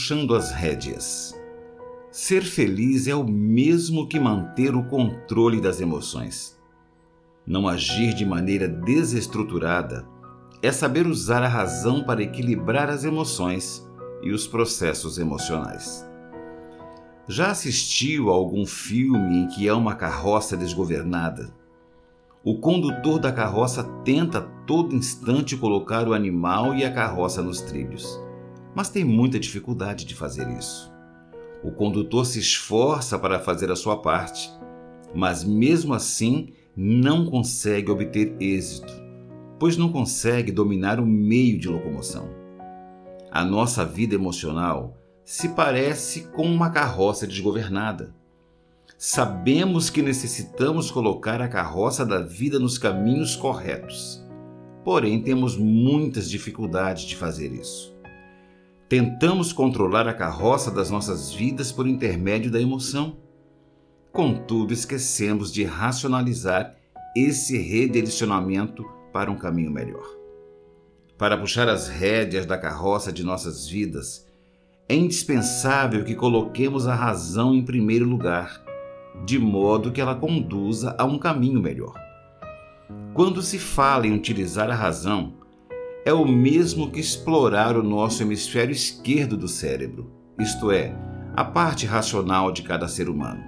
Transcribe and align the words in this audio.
puxando 0.00 0.34
as 0.34 0.50
rédeas. 0.50 1.38
Ser 2.10 2.42
feliz 2.42 3.06
é 3.06 3.14
o 3.14 3.22
mesmo 3.22 4.08
que 4.08 4.18
manter 4.18 4.74
o 4.74 4.84
controle 4.84 5.60
das 5.60 5.78
emoções. 5.78 6.58
Não 7.46 7.68
agir 7.68 8.14
de 8.14 8.24
maneira 8.24 8.66
desestruturada 8.66 10.08
é 10.62 10.72
saber 10.72 11.06
usar 11.06 11.42
a 11.42 11.48
razão 11.48 12.02
para 12.02 12.22
equilibrar 12.22 12.88
as 12.88 13.04
emoções 13.04 13.86
e 14.22 14.32
os 14.32 14.46
processos 14.46 15.18
emocionais. 15.18 16.08
Já 17.28 17.50
assistiu 17.50 18.30
a 18.30 18.32
algum 18.32 18.64
filme 18.64 19.36
em 19.36 19.48
que 19.48 19.68
há 19.68 19.76
uma 19.76 19.94
carroça 19.94 20.56
desgovernada? 20.56 21.52
O 22.42 22.58
condutor 22.58 23.18
da 23.18 23.30
carroça 23.30 23.84
tenta 24.02 24.38
a 24.38 24.42
todo 24.64 24.96
instante 24.96 25.58
colocar 25.58 26.08
o 26.08 26.14
animal 26.14 26.74
e 26.74 26.86
a 26.86 26.90
carroça 26.90 27.42
nos 27.42 27.60
trilhos, 27.60 28.18
mas 28.74 28.88
tem 28.88 29.04
muita 29.04 29.38
dificuldade 29.38 30.04
de 30.04 30.14
fazer 30.14 30.48
isso. 30.58 30.92
O 31.62 31.70
condutor 31.70 32.24
se 32.24 32.38
esforça 32.38 33.18
para 33.18 33.38
fazer 33.38 33.70
a 33.70 33.76
sua 33.76 34.00
parte, 34.00 34.50
mas 35.14 35.44
mesmo 35.44 35.92
assim 35.92 36.52
não 36.76 37.26
consegue 37.26 37.90
obter 37.90 38.36
êxito, 38.40 38.92
pois 39.58 39.76
não 39.76 39.92
consegue 39.92 40.50
dominar 40.50 40.98
o 40.98 41.06
meio 41.06 41.58
de 41.58 41.68
locomoção. 41.68 42.30
A 43.30 43.44
nossa 43.44 43.84
vida 43.84 44.14
emocional 44.14 44.96
se 45.24 45.50
parece 45.50 46.28
com 46.28 46.46
uma 46.46 46.70
carroça 46.70 47.26
desgovernada 47.26 48.14
sabemos 49.02 49.88
que 49.88 50.02
necessitamos 50.02 50.90
colocar 50.90 51.40
a 51.40 51.48
carroça 51.48 52.04
da 52.04 52.20
vida 52.20 52.58
nos 52.58 52.76
caminhos 52.76 53.34
corretos. 53.34 54.22
Porém, 54.84 55.22
temos 55.22 55.56
muitas 55.56 56.28
dificuldades 56.28 57.04
de 57.04 57.16
fazer 57.16 57.50
isso. 57.50 57.96
Tentamos 58.90 59.52
controlar 59.52 60.08
a 60.08 60.12
carroça 60.12 60.68
das 60.68 60.90
nossas 60.90 61.32
vidas 61.32 61.70
por 61.70 61.86
intermédio 61.86 62.50
da 62.50 62.60
emoção. 62.60 63.18
Contudo, 64.10 64.72
esquecemos 64.72 65.52
de 65.52 65.62
racionalizar 65.62 66.74
esse 67.16 67.56
redirecionamento 67.56 68.84
para 69.12 69.30
um 69.30 69.36
caminho 69.36 69.70
melhor. 69.70 70.04
Para 71.16 71.38
puxar 71.38 71.68
as 71.68 71.86
rédeas 71.86 72.46
da 72.46 72.58
carroça 72.58 73.12
de 73.12 73.22
nossas 73.22 73.68
vidas, 73.68 74.26
é 74.88 74.96
indispensável 74.96 76.02
que 76.02 76.16
coloquemos 76.16 76.88
a 76.88 76.94
razão 76.96 77.54
em 77.54 77.64
primeiro 77.64 78.04
lugar 78.04 78.60
de 79.24 79.38
modo 79.38 79.92
que 79.92 80.00
ela 80.00 80.16
conduza 80.16 80.96
a 80.98 81.04
um 81.04 81.16
caminho 81.16 81.60
melhor. 81.60 81.94
Quando 83.14 83.40
se 83.40 83.56
fala 83.56 84.08
em 84.08 84.12
utilizar 84.12 84.68
a 84.68 84.74
razão, 84.74 85.34
é 86.04 86.12
o 86.12 86.26
mesmo 86.26 86.90
que 86.90 87.00
explorar 87.00 87.76
o 87.76 87.82
nosso 87.82 88.22
hemisfério 88.22 88.72
esquerdo 88.72 89.36
do 89.36 89.48
cérebro, 89.48 90.10
isto 90.38 90.70
é, 90.70 90.94
a 91.36 91.44
parte 91.44 91.86
racional 91.86 92.50
de 92.50 92.62
cada 92.62 92.88
ser 92.88 93.08
humano. 93.08 93.42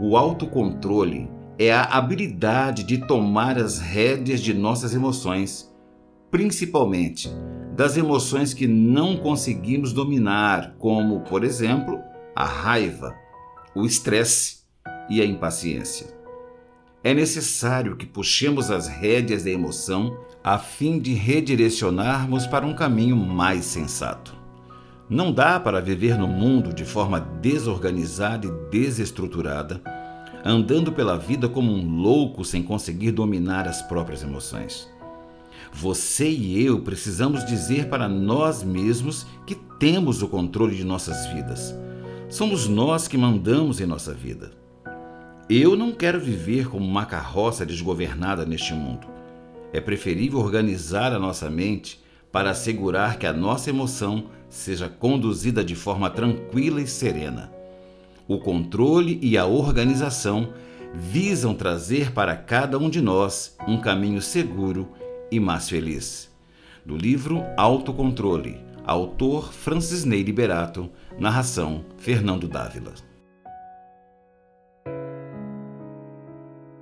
O 0.00 0.16
autocontrole 0.16 1.30
é 1.58 1.70
a 1.72 1.82
habilidade 1.82 2.84
de 2.84 2.98
tomar 3.06 3.58
as 3.58 3.78
rédeas 3.78 4.40
de 4.40 4.54
nossas 4.54 4.94
emoções, 4.94 5.70
principalmente 6.30 7.30
das 7.76 7.96
emoções 7.96 8.54
que 8.54 8.66
não 8.66 9.16
conseguimos 9.16 9.92
dominar, 9.92 10.74
como, 10.78 11.20
por 11.20 11.44
exemplo, 11.44 12.00
a 12.34 12.44
raiva, 12.44 13.14
o 13.74 13.84
estresse 13.84 14.60
e 15.10 15.20
a 15.20 15.24
impaciência. 15.24 16.19
É 17.02 17.14
necessário 17.14 17.96
que 17.96 18.04
puxemos 18.04 18.70
as 18.70 18.86
rédeas 18.86 19.44
da 19.44 19.50
emoção 19.50 20.18
a 20.44 20.58
fim 20.58 20.98
de 20.98 21.14
redirecionarmos 21.14 22.46
para 22.46 22.66
um 22.66 22.74
caminho 22.74 23.16
mais 23.16 23.64
sensato. 23.64 24.34
Não 25.08 25.32
dá 25.32 25.58
para 25.58 25.80
viver 25.80 26.18
no 26.18 26.28
mundo 26.28 26.74
de 26.74 26.84
forma 26.84 27.18
desorganizada 27.18 28.46
e 28.46 28.70
desestruturada, 28.70 29.80
andando 30.44 30.92
pela 30.92 31.16
vida 31.16 31.48
como 31.48 31.72
um 31.72 31.96
louco 31.96 32.44
sem 32.44 32.62
conseguir 32.62 33.12
dominar 33.12 33.66
as 33.66 33.80
próprias 33.80 34.22
emoções. 34.22 34.86
Você 35.72 36.28
e 36.28 36.62
eu 36.64 36.80
precisamos 36.80 37.46
dizer 37.46 37.88
para 37.88 38.08
nós 38.08 38.62
mesmos 38.62 39.26
que 39.46 39.54
temos 39.54 40.22
o 40.22 40.28
controle 40.28 40.76
de 40.76 40.84
nossas 40.84 41.26
vidas. 41.32 41.74
Somos 42.28 42.68
nós 42.68 43.08
que 43.08 43.16
mandamos 43.16 43.80
em 43.80 43.86
nossa 43.86 44.12
vida. 44.12 44.52
Eu 45.52 45.74
não 45.74 45.90
quero 45.90 46.20
viver 46.20 46.68
como 46.68 46.86
uma 46.86 47.04
carroça 47.04 47.66
desgovernada 47.66 48.46
neste 48.46 48.72
mundo. 48.72 49.08
É 49.72 49.80
preferível 49.80 50.38
organizar 50.38 51.12
a 51.12 51.18
nossa 51.18 51.50
mente 51.50 52.00
para 52.30 52.50
assegurar 52.50 53.18
que 53.18 53.26
a 53.26 53.32
nossa 53.32 53.68
emoção 53.68 54.26
seja 54.48 54.88
conduzida 54.88 55.64
de 55.64 55.74
forma 55.74 56.08
tranquila 56.08 56.80
e 56.80 56.86
serena. 56.86 57.50
O 58.28 58.38
controle 58.38 59.18
e 59.20 59.36
a 59.36 59.44
organização 59.44 60.50
visam 60.94 61.52
trazer 61.52 62.12
para 62.12 62.36
cada 62.36 62.78
um 62.78 62.88
de 62.88 63.00
nós 63.00 63.56
um 63.66 63.76
caminho 63.76 64.22
seguro 64.22 64.86
e 65.32 65.40
mais 65.40 65.68
feliz. 65.68 66.30
Do 66.86 66.96
livro 66.96 67.42
Autocontrole, 67.56 68.60
autor 68.86 69.52
Francis 69.52 70.04
Ney 70.04 70.22
Liberato, 70.22 70.88
narração 71.18 71.84
Fernando 71.98 72.46
Dávila. 72.46 73.09